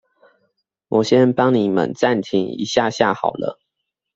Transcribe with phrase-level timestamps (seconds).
[0.87, 3.59] 我先幫你們暫停一下下好了